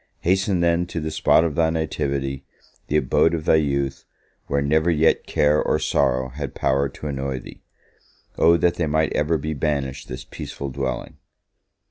Hasten, 0.21 0.61
then, 0.61 0.87
to 0.87 0.99
the 0.99 1.11
spot 1.11 1.43
of 1.43 1.53
thy 1.53 1.69
nativity, 1.69 2.43
the 2.87 2.97
abode 2.97 3.35
of 3.35 3.45
thy 3.45 3.57
youth, 3.57 4.03
where 4.47 4.59
never 4.59 4.89
yet 4.89 5.27
care 5.27 5.61
or 5.61 5.77
sorrow 5.77 6.29
had 6.29 6.55
power 6.55 6.89
to 6.89 7.05
annoy 7.05 7.37
thee. 7.37 7.61
O 8.35 8.57
that 8.57 8.77
they 8.77 8.87
might 8.87 9.13
ever 9.13 9.37
be 9.37 9.53
banished 9.53 10.07
this 10.07 10.23
peaceful 10.25 10.69
dwelling! 10.71 11.17